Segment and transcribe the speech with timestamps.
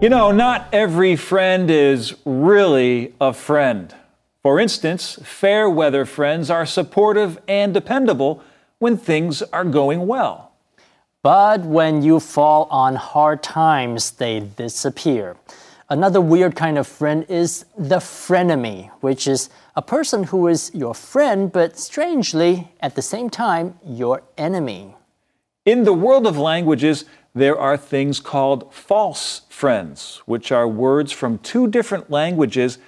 [0.00, 3.94] You know, not every friend is really a friend.
[4.42, 8.42] For instance, fair weather friends are supportive and dependable
[8.78, 10.52] when things are going well.
[11.22, 15.36] But when you fall on hard times, they disappear.
[15.90, 20.94] Another weird kind of friend is the frenemy, which is a person who is your
[20.94, 24.94] friend, but strangely, at the same time, your enemy.
[25.66, 31.38] In the world of languages, there are things called false friends, which are words from
[31.38, 32.78] two different languages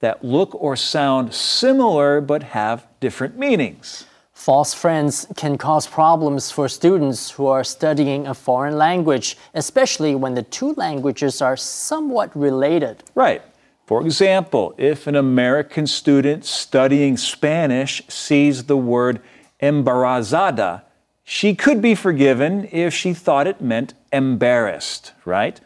[0.00, 4.06] that look or sound similar but have different meanings.
[4.32, 10.34] False friends can cause problems for students who are studying a foreign language, especially when
[10.34, 13.02] the two languages are somewhat related.
[13.14, 13.42] Right.
[13.84, 19.20] For example, if an American student studying Spanish sees the word
[19.60, 20.84] embarazada,
[21.32, 25.60] she could be forgiven if she thought it meant embarrassed, right?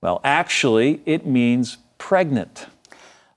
[0.00, 2.64] Well, actually, it means pregnant.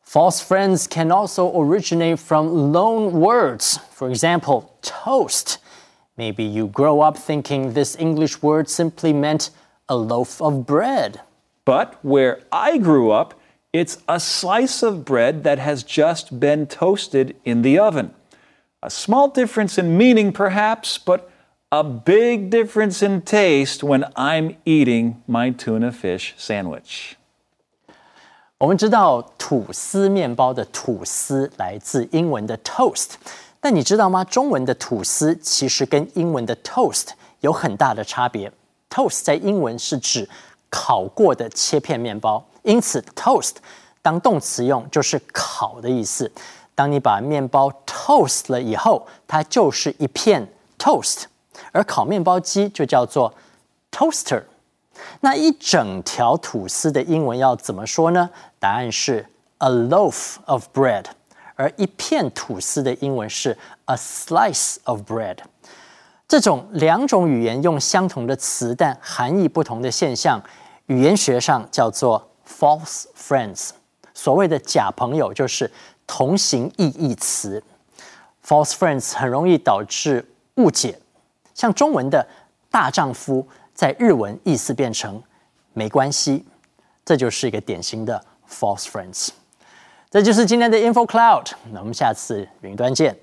[0.01, 3.77] False friends can also originate from loan words.
[3.91, 5.57] For example, toast.
[6.15, 9.49] Maybe you grow up thinking this English word simply meant
[9.89, 11.19] a loaf of bread.
[11.65, 13.37] But where I grew up,
[13.73, 18.13] it's a slice of bread that has just been toasted in the oven.
[18.81, 21.29] A small difference in meaning, perhaps, but
[21.74, 27.12] a big difference in taste when I'm eating my tuna fish sandwich.
[28.58, 33.12] 我们知道吐司面包的吐司来自英文的 toast，
[33.60, 34.22] 但你知道吗？
[34.24, 38.52] 中文的吐司其实跟英文的 toast 有很大的差别。
[38.90, 40.28] toast 在英文是指
[40.68, 43.54] 烤过的切片面包，因此 toast
[44.02, 46.30] 当动词用就是烤的意思。
[46.74, 50.46] 当你把面包 toast 了以后，它就是一片
[50.78, 51.24] toast，
[51.71, 53.33] 而烤面包机就叫做
[53.91, 54.43] toaster。
[55.19, 58.29] 那一整条吐司的英文要怎么说呢？
[58.59, 59.25] 答案是
[59.57, 61.05] a loaf of bread，
[61.55, 65.37] 而一片吐司的英文是 a slice of bread。
[66.27, 70.41] 这种两种语言用相同的词但含义不同的现象，
[70.87, 73.69] 语言学上叫做 false friends。
[74.13, 75.69] 所谓的假朋友就是
[76.07, 77.61] 同形意义词。
[78.43, 80.25] false friends 很容易导致
[80.55, 80.97] 误解，
[81.55, 82.27] 像中文的
[82.69, 83.43] 大丈夫。
[83.75, 85.21] 在日文意思变成
[85.73, 86.45] 没关系，
[87.03, 89.31] 这就是一个典型的 false friends。
[90.09, 93.13] 这就是今天的 info cloud，那我们下次云端见。